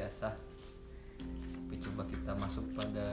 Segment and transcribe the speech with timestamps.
[0.00, 0.32] siasah
[1.20, 3.08] tapi coba kita masuk pada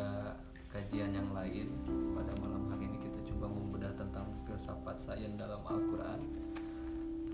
[0.72, 1.68] kajian yang lain.
[2.16, 6.20] Pada malam hari ini kita coba membedah tentang filsafat sains dalam Al-Quran.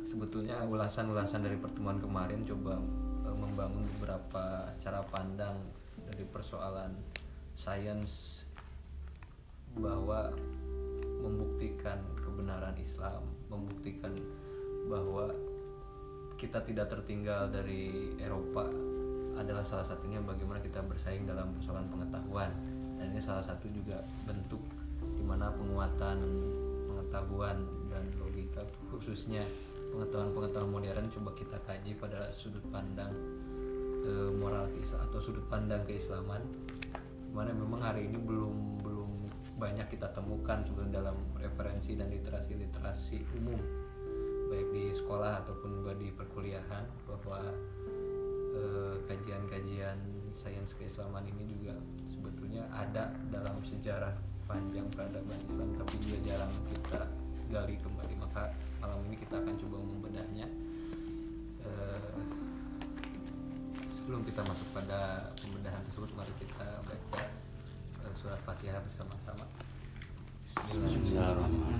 [0.10, 2.82] Sebetulnya ulasan-ulasan dari pertemuan kemarin coba
[3.24, 5.62] e, membangun beberapa cara pandang
[6.10, 6.98] dari persoalan
[7.54, 8.42] sains
[9.78, 10.34] bahwa
[11.22, 13.22] membuktikan kebenaran Islam
[13.54, 14.18] membuktikan
[14.90, 15.30] bahwa
[16.42, 18.68] kita tidak tertinggal dari Eropa
[19.38, 22.52] adalah salah satunya bagaimana kita bersaing dalam persoalan pengetahuan.
[22.98, 24.62] Dan ini salah satu juga bentuk
[25.04, 26.24] di mana penguatan
[26.88, 29.44] pengetahuan dan logika khususnya
[29.92, 33.12] pengetahuan-pengetahuan modern coba kita kaji pada sudut pandang
[34.02, 34.66] e, moral
[35.10, 36.42] atau sudut pandang keislaman.
[37.30, 39.10] Di mana memang hari ini belum belum
[39.58, 43.62] banyak kita temukan sebelum dalam referensi dan literasi literasi umum.
[44.50, 47.42] Baik di sekolah ataupun juga di perkuliahan bahwa
[48.54, 49.98] eh, kajian-kajian
[50.46, 51.74] sains keislaman ini juga
[52.14, 54.14] sebetulnya ada dalam sejarah
[54.46, 57.02] panjang peradaban Islam tapi juga jarang kita
[57.50, 58.16] gali kembali.
[58.22, 60.48] Maka malam ini kita akan coba membedahnya
[61.66, 62.14] eh,
[63.98, 67.24] sebelum kita masuk pada pembedahan tersebut mari kita baca
[68.04, 69.46] eh, surat fatihah bersama-sama.
[70.54, 71.73] Bismillahirrahmanirrahim.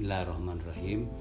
[0.00, 1.12] Bismillahirrahmanirrahim.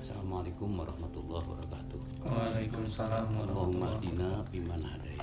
[0.00, 2.00] Assalamualaikum warahmatullahi wabarakatuh.
[2.24, 4.88] Waalaikumsalam Allahumma dina biman.
[5.04, 5.20] Eh,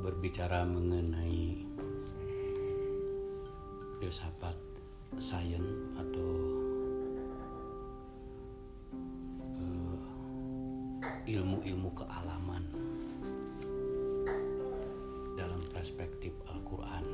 [0.00, 1.60] Berbicara mengenai
[4.00, 4.56] filsafat
[5.20, 6.28] sains atau
[9.60, 12.64] eh, ilmu-ilmu kealaman
[15.36, 17.04] dalam perspektif Al-Quran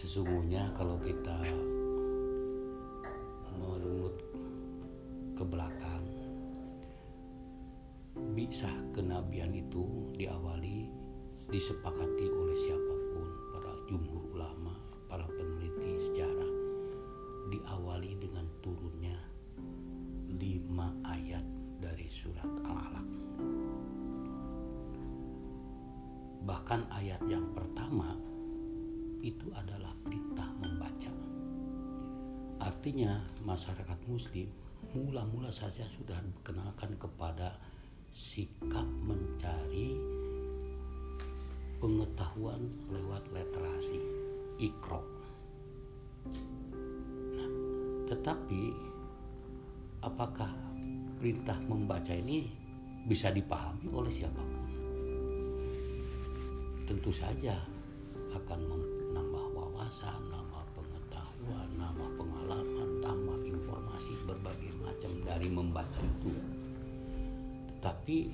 [0.00, 1.44] sesungguhnya kalau kita
[3.60, 4.16] merunut
[5.36, 6.08] ke belakang
[8.32, 9.84] bisa kenabian itu
[10.16, 10.88] diawali
[11.52, 14.72] disepakati oleh siapa pun para jumhur ulama
[15.04, 16.52] para peneliti sejarah
[17.52, 19.20] diawali dengan turunnya
[20.32, 21.44] lima ayat
[21.76, 23.08] dari surat al-alaq.
[26.48, 28.29] Bahkan ayat yang pertama
[29.20, 31.12] itu adalah perintah membaca.
[32.60, 34.48] Artinya masyarakat muslim
[34.92, 37.56] mula-mula saja sudah dikenalkan kepada
[38.12, 39.96] sikap mencari
[41.80, 44.00] pengetahuan lewat literasi
[44.60, 45.00] ikro.
[47.36, 47.50] Nah,
[48.12, 48.62] tetapi
[50.04, 50.52] apakah
[51.16, 52.52] perintah membaca ini
[53.08, 54.64] bisa dipahami oleh siapa pun?
[56.84, 57.56] Tentu saja
[58.36, 58.99] akan menambah
[59.80, 66.36] wawasan, nambah pengetahuan, nambah pengalaman, nambah informasi berbagai macam dari membaca itu.
[67.80, 68.28] Tapi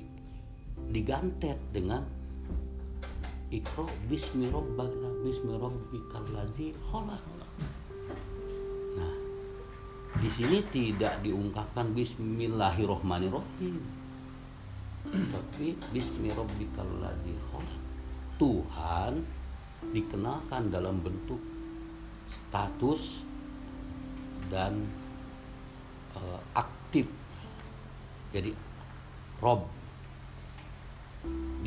[0.90, 2.02] digantet dengan
[3.54, 6.74] Ikro bismi rabbana bismi rabbikal ladzi.
[8.98, 9.14] Nah,
[10.18, 13.78] di sini tidak diungkapkan bismillahirrahmanirrahim.
[15.06, 16.90] Tapi bismi rabbikal.
[18.34, 19.22] Tuhan
[19.94, 21.38] dikenalkan dalam bentuk
[22.26, 23.22] status
[24.50, 24.86] dan
[26.14, 27.06] uh, aktif.
[28.34, 28.54] Jadi
[29.42, 29.66] rob.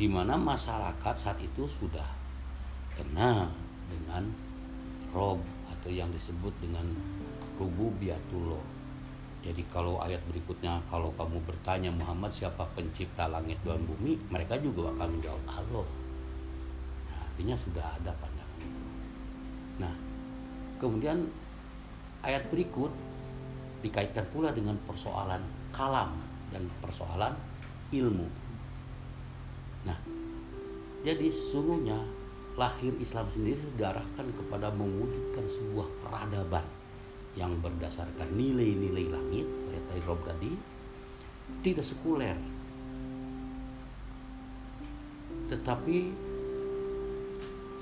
[0.00, 2.08] Di mana masyarakat saat itu sudah
[2.96, 3.52] kenal
[3.92, 4.24] dengan
[5.12, 6.88] rob atau yang disebut dengan
[7.60, 8.80] rububiyatullah
[9.40, 14.20] jadi kalau ayat berikutnya kalau kamu bertanya Muhammad siapa pencipta langit dan bumi?
[14.28, 15.86] mereka juga akan menjawab Allah
[17.40, 18.84] artinya sudah ada pandangan itu.
[19.80, 19.94] Nah,
[20.76, 21.24] kemudian
[22.20, 22.92] ayat berikut
[23.80, 25.40] dikaitkan pula dengan persoalan
[25.72, 26.20] kalam
[26.52, 27.32] dan persoalan
[27.96, 28.28] ilmu.
[29.88, 29.96] Nah,
[31.00, 31.96] jadi sesungguhnya
[32.60, 36.68] lahir Islam sendiri diarahkan kepada mewujudkan sebuah peradaban
[37.40, 40.52] yang berdasarkan nilai-nilai langit, kata Rob tadi,
[41.64, 42.36] tidak sekuler.
[45.50, 46.29] tetapi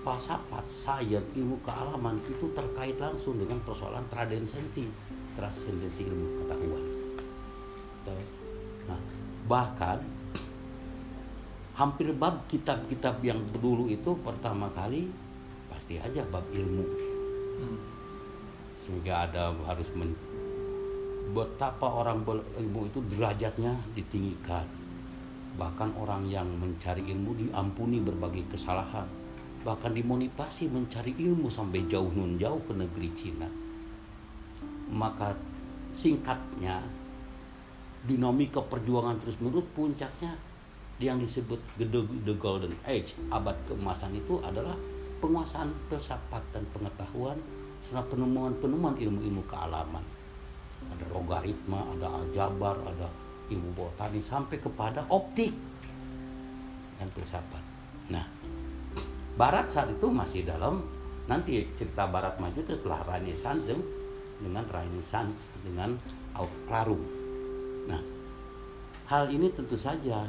[0.08, 4.88] falsafat, sains, ilmu kealaman itu terkait langsung dengan persoalan transcendensi,
[5.36, 6.84] transcendensi ilmu pengetahuan.
[8.88, 9.00] Nah,
[9.44, 10.00] bahkan
[11.76, 15.12] hampir bab kitab-kitab yang dulu itu pertama kali
[15.68, 16.84] pasti aja bab ilmu.
[17.60, 17.78] Hmm.
[18.80, 20.16] Sehingga ada harus men
[21.36, 24.64] betapa orang berilmu itu derajatnya ditinggikan.
[25.60, 29.17] Bahkan orang yang mencari ilmu diampuni berbagai kesalahan
[29.68, 33.44] bahkan dimotivasi mencari ilmu sampai jauh nun jauh ke negeri Cina.
[34.88, 35.36] Maka
[35.92, 36.80] singkatnya
[38.08, 40.32] dinamika perjuangan terus menerus puncaknya
[40.96, 41.84] yang disebut the,
[42.24, 44.72] the golden age abad keemasan itu adalah
[45.20, 47.36] penguasaan filsafat dan pengetahuan
[47.84, 50.02] serta penemuan-penemuan ilmu-ilmu kealaman.
[50.96, 53.12] Ada logaritma ada aljabar ada
[53.52, 55.52] ilmu botani sampai kepada optik
[56.96, 57.60] dan filsafat.
[58.08, 58.37] Nah
[59.38, 60.82] Barat saat itu masih dalam
[61.30, 63.62] nanti cerita Barat maju itu setelah Renaissance
[64.42, 65.94] dengan Renaissance dengan
[66.34, 67.06] Aufklärung.
[67.86, 68.02] Nah,
[69.06, 70.26] hal ini tentu saja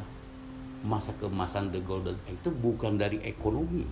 [0.86, 3.90] masa kemasan The Golden Age itu bukan dari ekonomi,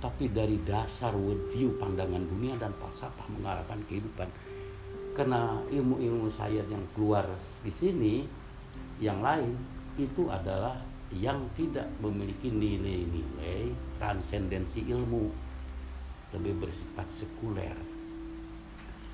[0.00, 4.32] tapi dari dasar worldview pandangan dunia dan falsafah mengarahkan kehidupan.
[5.12, 7.28] Karena ilmu-ilmu saya yang keluar
[7.60, 8.24] di sini,
[8.96, 9.52] yang lain
[9.94, 13.70] itu adalah yang tidak memiliki nilai-nilai
[14.02, 15.30] transendensi ilmu
[16.34, 17.78] lebih bersifat sekuler.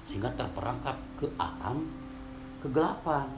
[0.08, 1.84] Sehingga terperangkap ke alam
[2.64, 3.28] kegelapan.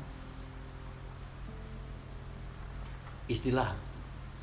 [3.27, 3.75] Istilah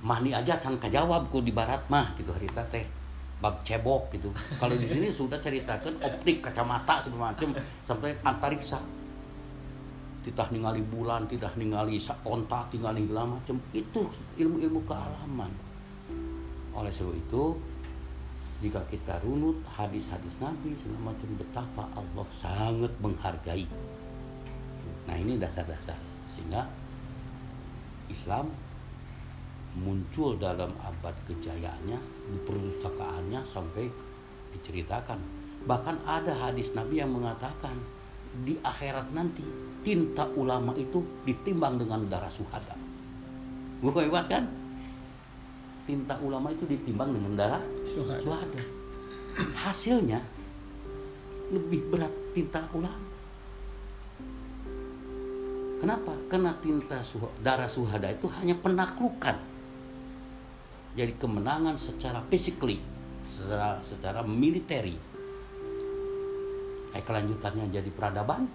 [0.04, 2.84] mani aja can kajawab ku di barat mah gitu harita teh
[3.40, 4.36] bab cebok gitu.
[4.60, 7.56] Kalau di sini sudah ceritakan optik kacamata segala macam
[7.88, 8.84] sampai antariksa
[10.20, 11.96] tidak ningali bulan tidak ningali
[12.28, 13.56] onta tinggal segala macam.
[13.72, 15.52] Itu ilmu-ilmu kealaman.
[16.76, 17.44] Oleh sebab itu
[18.60, 23.64] jika kita runut hadis-hadis Nabi segala macam betapa Allah sangat menghargai.
[25.08, 25.96] Nah ini dasar-dasar.
[26.36, 26.68] Sehingga
[28.12, 28.52] Islam
[29.80, 33.86] muncul dalam abad kejayaannya di perpustakaannya sampai
[34.58, 35.20] diceritakan.
[35.64, 37.78] Bahkan ada hadis Nabi yang mengatakan
[38.30, 39.42] di akhirat nanti
[39.82, 42.78] tinta ulama itu ditimbang dengan darah suhada.
[43.82, 44.46] Gue hebat kan?
[45.90, 48.22] Tinta ulama itu ditimbang dengan darah suhada.
[48.22, 48.62] suhada.
[49.56, 50.20] Hasilnya
[51.50, 53.08] lebih berat tinta ulama.
[55.80, 56.14] Kenapa?
[56.28, 59.40] Karena tinta suh darah suhada itu hanya penaklukan.
[60.94, 62.84] Jadi kemenangan secara physically,
[63.24, 65.00] secara secara militeri
[66.94, 68.50] eh, kelanjutannya jadi peradaban.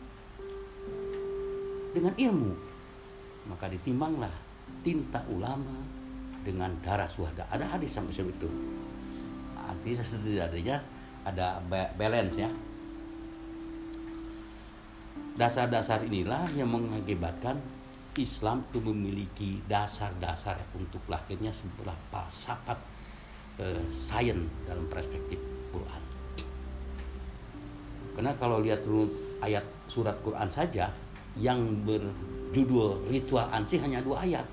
[1.94, 2.75] Dengan ilmu
[3.48, 4.32] maka ditimbanglah
[4.81, 5.84] tinta ulama
[6.44, 7.44] dengan darah suhada.
[7.52, 8.48] Ada hadis sampai itu
[9.56, 10.76] artinya setidaknya
[11.25, 11.60] ada
[11.96, 12.50] balance ya.
[15.34, 17.58] Dasar-dasar inilah yang mengakibatkan
[18.14, 22.78] Islam itu memiliki dasar-dasar untuk lahirnya sebuah falsafat
[23.59, 25.42] eh, sains dalam perspektif
[25.75, 26.03] Quran
[28.14, 28.87] karena kalau lihat
[29.42, 30.94] ayat surat Quran saja
[31.35, 34.47] yang berjudul ritual ansih hanya dua ayat.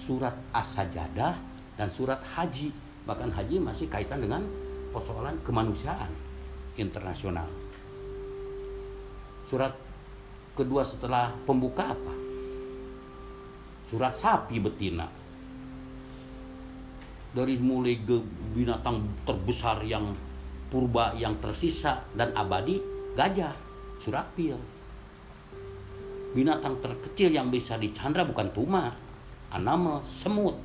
[0.00, 1.36] Surat As-Sajadah
[1.76, 2.72] dan surat Haji.
[3.02, 4.46] Bahkan haji masih kaitan dengan
[4.94, 6.10] persoalan kemanusiaan
[6.78, 7.46] internasional.
[9.50, 9.74] Surat
[10.54, 12.14] kedua setelah pembuka apa?
[13.90, 15.10] Surat sapi betina.
[17.32, 17.98] Dari mulai
[18.54, 20.14] binatang terbesar yang
[20.72, 22.80] purba yang tersisa dan abadi
[23.12, 23.52] gajah
[24.00, 24.56] surapil.
[26.32, 28.96] Binatang terkecil yang bisa dicandra bukan tuma
[29.52, 30.56] anama semut.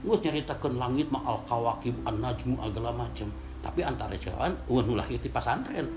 [0.00, 3.28] Gue nyeritakan langit ma al kawakib an najmu agala macam
[3.60, 5.88] tapi antara jalan uang lahir di pesantren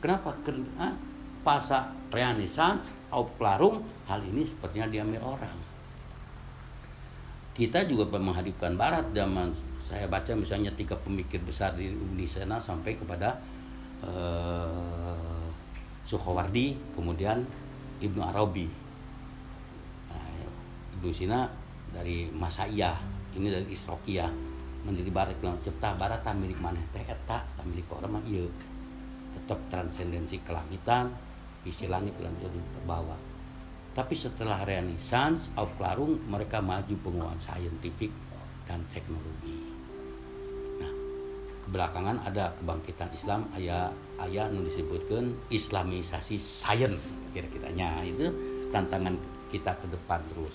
[0.00, 0.32] kenapa?
[0.42, 0.96] Karena
[1.44, 5.56] pasa renaissance au pelarung hal ini sepertinya diambil orang.
[7.54, 9.52] Kita juga menghadapkan barat zaman
[9.90, 13.34] saya baca misalnya tiga pemikir besar di Indonesia sampai kepada
[14.06, 15.50] uh,
[16.06, 17.42] Suhowardi kemudian
[17.98, 18.70] Ibnu Arabi.
[20.08, 20.46] Nah,
[20.94, 21.50] Ibnu Sina
[21.90, 22.96] dari Masaiyah
[23.34, 24.30] ini dari Isrokia
[24.86, 28.46] menjadi barat bilang cipta barat tak milik mana teh eta tak milik orang mah iya
[29.36, 31.12] tetap transendensi kelangitan
[31.68, 33.14] isi langit jadi terbawa
[33.92, 38.08] tapi setelah Renaissance Aufklärung mereka maju penguatan saintifik
[38.64, 39.69] dan teknologi
[41.70, 43.94] belakangan ada kebangkitan Islam ayah
[44.26, 46.98] ayah nu disebutkan Islamisasi sains
[47.30, 48.34] kira-kiranya itu
[48.74, 49.14] tantangan
[49.54, 50.54] kita ke depan terus.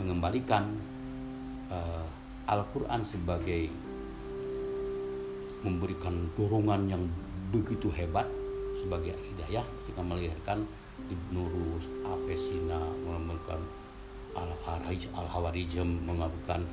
[0.00, 0.72] Mengembalikan
[1.68, 2.08] uh,
[2.48, 3.68] Al-Quran sebagai
[5.60, 7.04] memberikan dorongan yang
[7.52, 8.24] begitu hebat
[8.80, 10.64] sebagai hidayah jika melahirkan
[11.04, 13.60] Ibnu Rus, Avesina mengembalikan
[15.16, 16.64] Al-Hawarijam mengabulkan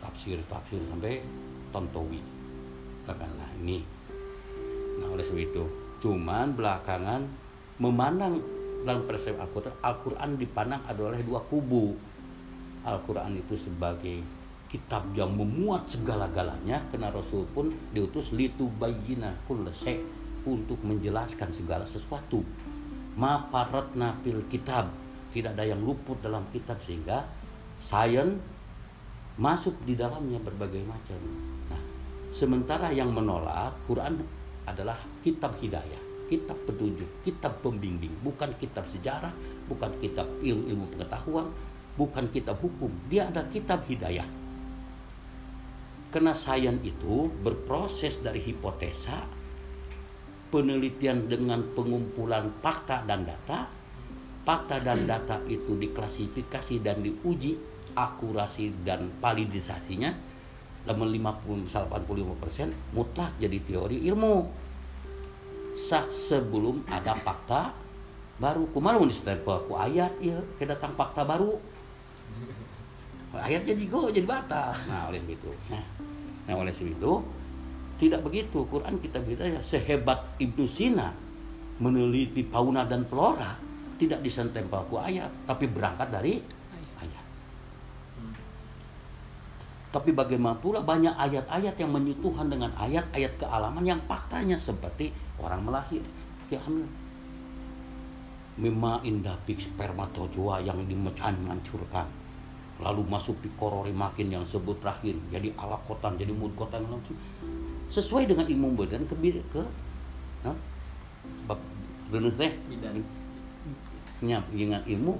[0.00, 1.20] tafsir-tafsir sampai
[1.74, 2.35] Tontowi
[3.06, 3.86] katakanlah ini.
[4.98, 5.62] Nah oleh sebab itu
[6.02, 7.22] cuman belakangan
[7.78, 8.42] memandang
[8.82, 11.94] dalam persepsi Al-Quran Al-Quran dipandang adalah dua kubu.
[12.82, 14.26] Al-Quran itu sebagai
[14.66, 20.02] kitab yang memuat segala-galanya karena Rasul pun diutus litu bayina kullesek
[20.42, 22.42] untuk menjelaskan segala sesuatu.
[23.14, 24.90] Ma paratna fil kitab.
[25.30, 27.28] Tidak ada yang luput dalam kitab sehingga
[27.76, 28.40] sains
[29.36, 31.20] masuk di dalamnya berbagai macam.
[31.68, 31.82] Nah,
[32.36, 34.20] sementara yang menolak Quran
[34.68, 39.32] adalah kitab hidayah, kitab petunjuk, kitab pembimbing, bukan kitab sejarah,
[39.72, 41.48] bukan kitab ilmu-ilmu pengetahuan,
[41.96, 42.92] bukan kitab hukum.
[43.08, 44.28] Dia adalah kitab hidayah.
[46.12, 49.24] Karena sains itu berproses dari hipotesa,
[50.52, 53.64] penelitian dengan pengumpulan fakta dan data,
[54.44, 57.56] fakta dan data itu diklasifikasi dan diuji
[57.96, 60.25] akurasi dan validisasinya
[60.86, 64.46] level 50 85 persen mutlak jadi teori ilmu.
[65.76, 67.74] Sah sebelum ada fakta
[68.40, 68.64] baru.
[68.72, 71.58] Kumalu stempel ku ayat ya kedatang fakta baru.
[73.36, 75.84] Ayat jadi go jadi bata nah oleh itu nah,
[76.48, 77.12] nah oleh itu
[78.00, 78.64] tidak begitu.
[78.64, 81.12] Quran kita ya sehebat Ibnu Sina
[81.76, 83.56] meneliti fauna dan flora
[84.00, 86.40] tidak disentempel ku ayat tapi berangkat dari
[89.96, 95.08] Tapi bagaimana pula banyak ayat-ayat yang menyutuhan dengan ayat-ayat kealaman yang faktanya seperti
[95.40, 96.04] orang melahir,
[96.52, 96.84] ya hamil.
[98.60, 102.04] Mima indah big spermatozoa yang dimecahan menghancurkan.
[102.76, 107.16] Lalu masuk di korori makin yang sebut terakhir jadi alakotan, jadi mudkotan langsung
[107.88, 109.16] sesuai dengan ilmu badan ke
[109.48, 109.62] ke
[110.44, 110.56] nah,
[111.48, 111.56] bab
[112.36, 112.52] teh
[114.52, 115.14] dengan ilmu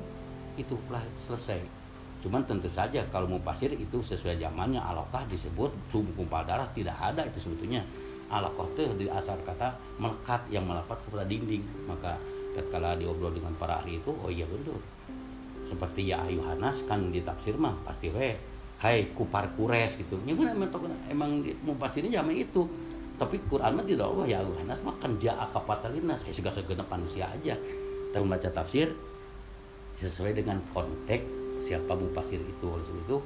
[0.60, 0.76] itu
[1.24, 1.85] selesai
[2.24, 6.96] Cuman tentu saja kalau mau pasir itu sesuai zamannya alokah disebut tubuh kumpal darah tidak
[6.98, 7.84] ada itu sebetulnya.
[8.32, 11.62] Alokah itu di asal kata melekat yang melekat kepada dinding.
[11.86, 12.18] Maka
[12.56, 14.80] ketika diobrol dengan para ahli itu oh iya betul.
[15.66, 18.34] Seperti ya Yohanes kan di tafsir mah pasti we
[18.80, 20.18] hai kupar kures gitu.
[20.24, 20.66] Ya emang,
[21.12, 21.30] emang
[21.62, 22.64] mau pasirnya zaman itu.
[23.16, 27.54] Tapi Quran mah tidak Allah ya Yohanes mah kan ja'a saya segala segenap manusia aja.
[28.12, 28.92] Tapi membaca tafsir
[29.96, 33.16] sesuai dengan konteks siapa mufasir itu oleh itu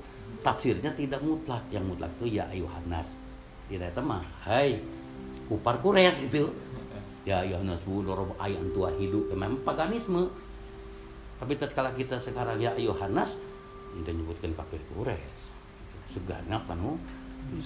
[0.40, 1.60] tafsirnya tidak mutlak.
[1.68, 3.08] Yang mutlak itu ya ayuhanas
[3.68, 4.80] tidak temah hai
[5.46, 6.48] kupar kures itu
[7.28, 9.28] ya ayuhanas budorob ayam tua hidup.
[9.36, 10.32] Memang paganisme.
[11.40, 13.32] Tapi tatkala kita sekarang ya ayuhanas
[14.00, 15.20] kita nyebutkan kafir kures.
[16.16, 16.96] Seganap kanu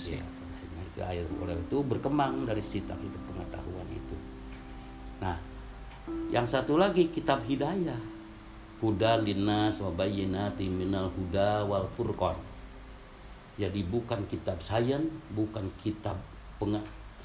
[0.04, 0.20] ya
[0.94, 4.16] itu ayat oleh itu berkembang dari itu pengetahuan itu.
[5.22, 5.36] Nah
[6.30, 8.13] yang satu lagi kitab hidayah
[8.82, 12.34] huda linnas wa bayyinati minal huda wal furqan.
[13.54, 16.18] Jadi bukan kitab sains bukan kitab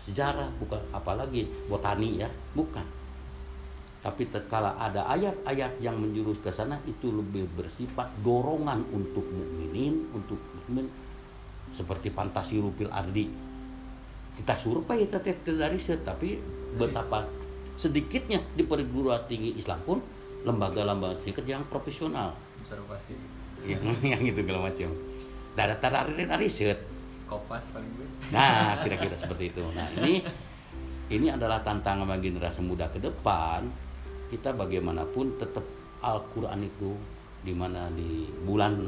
[0.06, 2.84] sejarah bukan apalagi botani ya bukan.
[4.00, 10.40] Tapi tatkala ada ayat-ayat yang menjurus ke sana itu lebih bersifat dorongan untuk mukminin untuk
[10.40, 10.88] mukmin.
[11.76, 13.28] Seperti fantasi rupil ardi.
[14.40, 16.30] Kita survei tapi dari tapi
[16.80, 17.28] betapa
[17.80, 20.00] sedikitnya di perguruan tinggi Islam pun
[20.48, 22.36] lembaga-lembaga sedikit yang profesional.
[23.68, 24.88] Yang, yang itu segala macam.
[25.60, 26.80] Ada tararin riset.
[27.28, 28.08] Kopas paling gue.
[28.32, 29.60] Nah kira-kira seperti itu.
[29.76, 30.24] Nah ini
[31.12, 33.68] ini adalah tantangan bagi generasi muda ke depan.
[34.32, 35.68] Kita bagaimanapun tetap
[36.08, 36.96] Al-Quran itu
[37.44, 38.80] di mana di bulan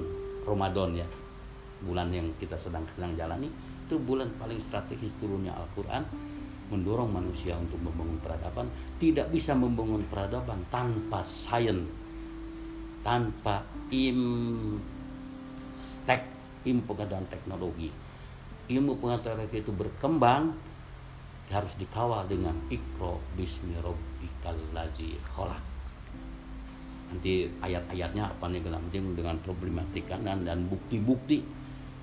[0.48, 1.08] Ramadan ya.
[1.84, 3.52] Bulan yang kita sedang sedang jalani
[3.92, 6.08] itu bulan paling strategis turunnya Al-Quran
[6.72, 11.84] mendorong manusia untuk membangun peradaban tidak bisa membangun peradaban tanpa sains
[13.02, 14.22] tanpa im
[16.06, 16.22] tek
[16.70, 17.90] ilmu pengetahuan teknologi.
[18.70, 20.54] Ilmu pengetahuan itu berkembang
[21.52, 25.64] harus dikawal dengan ikro bismi rabbikal ladzi khalaq.
[27.12, 31.44] Nanti ayat-ayatnya apa nih dengan problematika dan dan bukti-bukti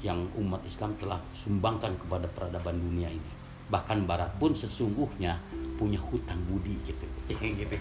[0.04, 3.37] yang umat Islam telah sumbangkan kepada peradaban dunia ini
[3.68, 5.36] bahkan barat pun sesungguhnya
[5.76, 7.06] punya hutang budi gitu.
[7.60, 7.76] Gitu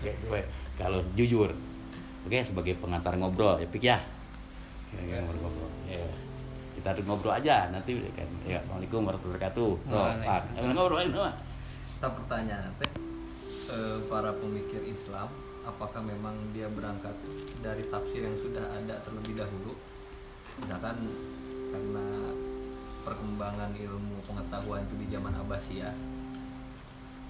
[0.77, 1.49] kalau jujur.
[2.27, 3.97] Oke sebagai pengantar ngobrol ya pik ya,
[4.91, 6.03] ngobrol ngobrol ya
[6.75, 8.27] kita ngobrol aja nanti kan.
[8.43, 9.71] Ya assalamualaikum warahmatullahi wabarakatuh.
[9.87, 10.99] Oh, ngobrol
[11.97, 12.91] kita pertanyaan teh
[13.73, 15.25] eh, para pemikir Islam
[15.65, 17.17] apakah memang dia berangkat
[17.65, 19.73] dari tafsir yang sudah ada terlebih dahulu?
[20.61, 20.97] Misalkan
[21.73, 22.05] karena
[23.07, 25.95] perkembangan ilmu pengetahuan itu di zaman Abbasiyah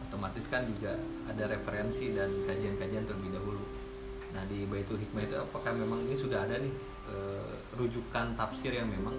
[0.10, 0.98] otomatis kan juga
[1.30, 3.62] ada referensi dan kajian-kajian terlebih dahulu.
[4.34, 6.74] Nah di Baitul Hikmah itu apakah memang ini sudah ada nih
[7.12, 9.14] eh, rujukan tafsir yang memang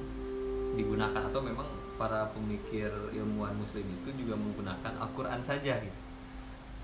[0.75, 1.69] digunakan atau memang
[2.01, 6.01] para pemikir ilmuwan muslim itu juga menggunakan Al-Quran saja gitu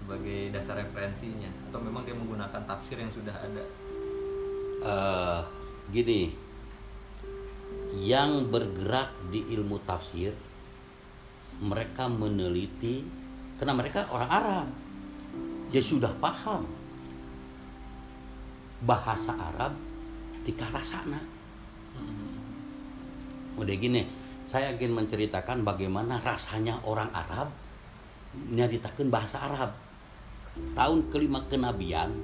[0.04, 1.50] sebagai dasar referensinya?
[1.72, 3.64] Atau memang dia menggunakan tafsir yang sudah ada?
[4.84, 5.40] Eh,
[5.90, 6.43] gini
[8.02, 10.34] yang bergerak di ilmu tafsir
[11.62, 13.06] mereka meneliti
[13.62, 14.66] karena mereka orang Arab.
[15.70, 16.66] Dia sudah paham
[18.82, 19.72] bahasa Arab
[20.42, 21.18] di sana.
[23.54, 24.02] Udah gini
[24.50, 27.48] saya ingin menceritakan bagaimana rasanya orang Arab
[28.50, 29.70] nyaritakan bahasa Arab.
[30.54, 32.14] Tahun kelima kenabian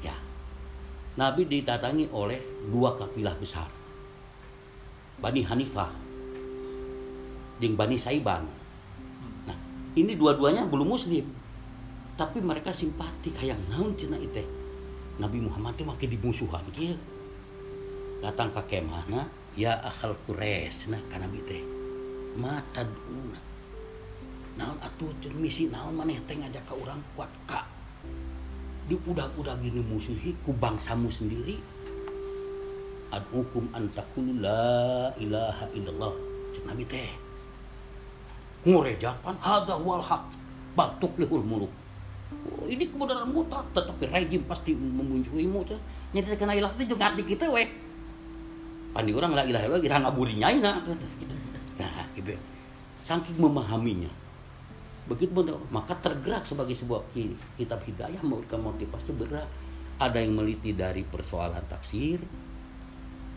[0.00, 0.16] ya
[1.20, 2.40] Nabi didatangi oleh
[2.72, 3.81] dua kafilah besar
[5.22, 5.90] Bani Hanifah.
[7.62, 8.42] Dan Bani Saiban
[9.46, 9.54] nah
[9.94, 11.22] ini dua-duanya belum muslim.
[12.18, 14.42] Tapi mereka simpati kayak naon cina itu
[15.22, 16.98] Nabi Muhammad itu makin dimusuhan kia
[18.22, 21.62] datang ke ke mana ya akal kures nah karena teh.
[22.42, 23.38] Mata duna
[24.58, 27.62] naon atuh misi naon maneh teh ngajak ka urang kuat ka?
[28.90, 31.62] Di udah-udah gini musuhi ku bangsamu sendiri
[33.12, 36.12] ad'ukum antakulu la ilaha illallah.
[36.56, 37.10] Cek nabi teh.
[38.64, 40.24] Ngurejakan hadza wal haq
[40.72, 41.72] batuk lihul muluk.
[42.32, 45.62] Oh, ini kebenaran mutlak tetapi rejim pasti memunculimu
[46.16, 47.68] nyata kena ilah itu juga di kita weh.
[48.92, 50.72] Pandi orang la ilaha illallah irang aburinya gitu.
[51.80, 52.32] nah gitu.
[53.04, 54.12] Saking memahaminya.
[55.08, 55.32] Begitu
[55.68, 59.48] maka tergerak sebagai sebuah ki- kitab hidayah memberikan motivasi bergerak.
[60.00, 62.18] Ada yang meliti dari persoalan tafsir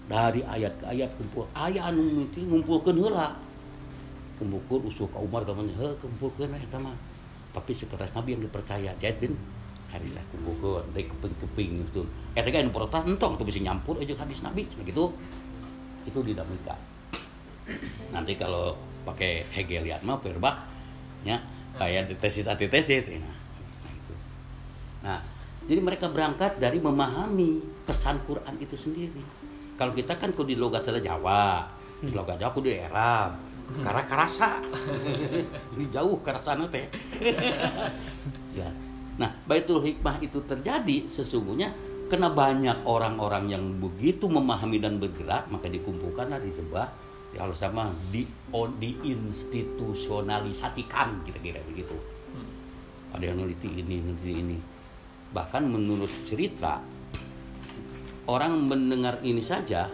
[0.05, 1.45] dari ayat ke ayat kumpul.
[1.57, 3.35] Ayat anu mimiti ngumpulkeun heula.
[4.37, 6.93] Kumpulkeun usul ka Umar kamana heuh kumpulkeun eta mah
[7.55, 9.33] tapi sekeras Nabi yang dipercaya Zaid bin
[9.89, 10.21] Harisah.
[10.29, 10.85] Kumpulkeun.
[10.93, 12.01] Dari keping-keping itu.
[12.37, 15.13] Eta kan protes entong tuh bisa nyampur aja hadis Nabi gitu.
[16.05, 16.77] Itu dinamika
[18.13, 20.65] nanti kalau pakai Hegelian mah perbak
[21.25, 21.41] ya
[21.77, 23.35] kayak tesis antitesis nah
[23.89, 24.13] itu.
[25.01, 25.19] Nah
[25.65, 29.21] jadi mereka berangkat dari memahami pesan Quran itu sendiri
[29.75, 31.67] kalau kita kan kudu di logat Jawa.
[31.99, 33.35] Di logat Jawa kudu di Arab.
[33.83, 34.63] Karena karasa.
[35.75, 36.87] Ini jauh karasana teh.
[38.55, 38.71] Ya.
[39.19, 41.75] Nah Baitul Hikmah itu terjadi sesungguhnya
[42.07, 46.87] karena banyak orang-orang yang begitu memahami dan bergerak maka dikumpulkan di sebuah
[47.35, 48.23] ya kalau sama di
[48.55, 51.99] diinstitusionalisasikan kira-kira begitu.
[53.11, 54.55] Ada yang neliti ini neliti ini.
[55.35, 56.79] Bahkan menurut cerita
[58.25, 59.89] orang mendengar ini saja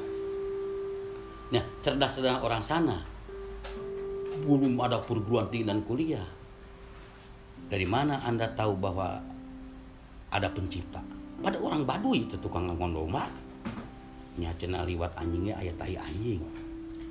[1.51, 2.97] nah cerdas cerdas orang sana.
[4.47, 6.23] Belum ada perguruan tinggi dan kuliah.
[7.67, 9.19] Dari mana anda tahu bahwa
[10.31, 11.03] ada pencipta?
[11.43, 13.27] Pada orang Baduy itu tukang ngomong domba
[14.39, 16.39] nya cenah liwat anjingnya ayat tai anjing.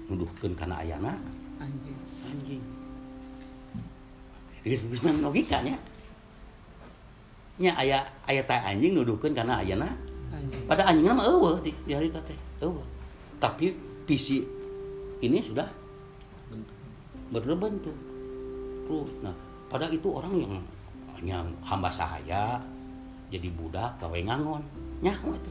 [0.09, 1.21] Nuduhkeun kana ayana
[1.61, 1.99] anjing.
[2.25, 2.63] Anjing.
[5.21, 5.77] Logikanya.
[7.61, 9.93] Nya aya aya tai anjing nuduhkeun kana ayana
[10.67, 12.87] pada anjingna mah eueuh di, di harita teh eueuh.
[13.41, 13.75] Tapi
[14.07, 14.45] visi
[15.21, 15.69] ini sudah
[16.51, 16.77] bentuk
[17.31, 17.97] berbentuk
[18.87, 19.35] terus nah
[19.71, 20.55] pada itu orang yang
[21.23, 22.59] yang hamba sahaya
[23.31, 24.67] jadi budak gawe ngangon
[24.99, 25.51] nyaho itu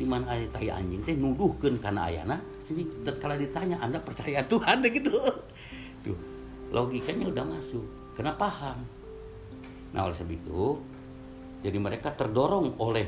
[0.00, 4.80] di mana ada tai anjing teh nuduhkeun kana ayana jadi tatkala ditanya anda percaya Tuhan?
[4.82, 5.12] Teh gitu
[6.00, 6.18] tuh
[6.74, 7.84] logikanya udah masuk.
[8.18, 8.82] Kena paham.
[9.94, 10.62] Nah oleh sebab itu
[11.62, 13.06] jadi mereka terdorong oleh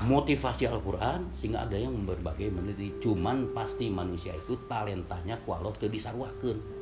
[0.00, 2.96] motivasi Al-Quran sehingga ada yang berbagai meneliti.
[3.04, 6.80] Cuman pasti manusia itu talentanya ku Allah teu disarwakeun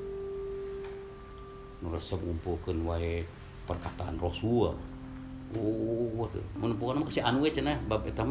[1.79, 3.23] nu resep ngumpulkeun wae
[3.67, 4.75] perkataan Rasul.
[5.57, 6.29] Oh
[6.59, 8.27] mah si anu we cenah bab eta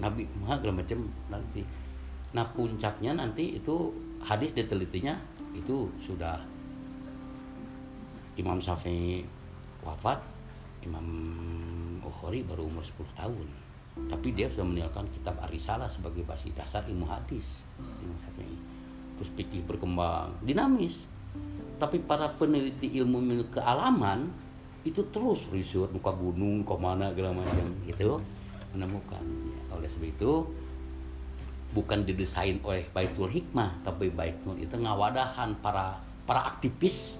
[0.00, 1.64] nabi segala macam nanti.
[2.36, 3.90] Nah puncaknya nanti itu
[4.22, 5.16] hadis ditelitinya
[5.56, 6.38] itu sudah
[8.38, 9.26] Imam Syafi'i
[9.82, 10.22] wafat
[10.86, 11.04] Imam
[12.00, 13.48] Bukhari baru umur 10 tahun
[13.96, 17.66] tapi dia sudah meninggalkan kitab Arisalah sebagai basis dasar ilmu hadis.
[19.18, 20.34] Terus pikir berkembang.
[20.42, 21.04] Dinamis.
[21.80, 24.30] Tapi para peneliti ilmu kealaman
[24.82, 27.66] itu terus riset muka gunung ke mana segala macam.
[27.84, 28.18] Gitu.
[28.72, 29.24] Menemukan.
[29.74, 30.32] Oleh sebab itu
[31.70, 37.14] bukan didesain oleh Baitul Hikmah tapi Baitul itu ngawadahan para para aktivis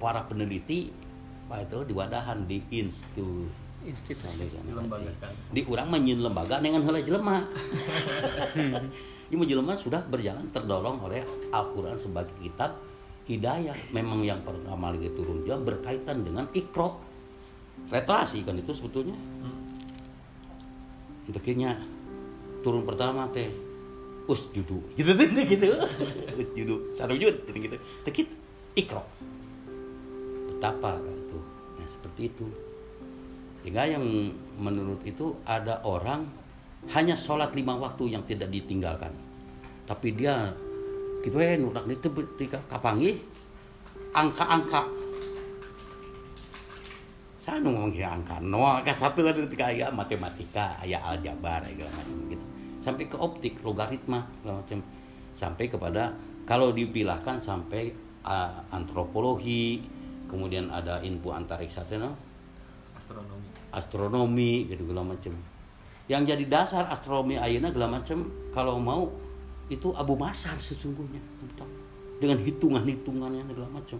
[0.00, 0.92] para peneliti
[1.50, 3.50] itu di wadahan di institut
[3.84, 4.48] institusi.
[4.66, 5.32] Dilembagakan.
[5.52, 7.44] Di urang menyin lembaga dengan heula jelema.
[9.30, 11.22] Ini jelema sudah berjalan terdorong oleh
[11.54, 12.82] Al-Quran sebagai kitab
[13.30, 13.78] hidayah.
[13.94, 16.98] Memang yang pertama lagi turun dia berkaitan dengan ikro.
[17.88, 19.14] Literasi kan itu sebetulnya.
[19.14, 19.70] Hmm.
[21.30, 21.78] Dekirnya
[22.66, 23.48] turun pertama teh
[24.26, 24.82] us judu.
[24.98, 25.66] Gitu tuh gitu.
[26.42, 27.34] Us judu sarujud.
[27.46, 27.76] Gitu gitu.
[28.02, 28.28] Tekit
[28.74, 29.06] ikro.
[30.50, 31.38] Betapa kan itu.
[31.78, 32.69] Nah seperti itu
[33.60, 34.04] sehingga yang
[34.56, 36.24] menurut itu ada orang
[36.88, 39.12] hanya sholat lima waktu yang tidak ditinggalkan.
[39.84, 40.48] Tapi dia
[41.20, 43.20] gitu ya nurak itu ketika kapangi
[44.16, 44.88] angka-angka.
[47.40, 51.90] Saya ngomong ya angka no angka satu kan ketika ya matematika ya aljabar ya segala
[52.00, 52.46] macam gitu.
[52.80, 54.80] Sampai ke optik logaritma segala macam.
[55.36, 56.16] Sampai kepada
[56.48, 57.92] kalau dipilahkan sampai
[58.24, 59.84] uh, antropologi
[60.32, 62.29] kemudian ada info antariksa no?
[63.80, 65.32] Astronomi gitu segala macam.
[66.06, 69.10] Yang jadi dasar astronomi ayeuna segala macam kalau mau
[69.70, 71.22] itu Abu Masar sesungguhnya
[72.20, 73.98] dengan hitungan-hitungannya segala macam.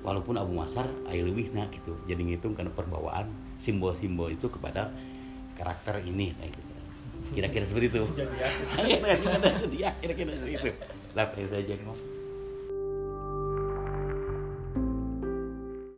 [0.00, 1.92] Walaupun Abu Masar ayo lebih nah gitu.
[2.08, 3.28] Jadi ngitung karena perbawaan
[3.60, 4.88] simbol-simbol itu kepada
[5.60, 6.72] karakter ini nah, gitu.
[7.36, 8.02] kira-kira seperti itu.
[10.00, 10.70] Kira-kira seperti itu.
[11.12, 12.19] Lah itu aja ngomong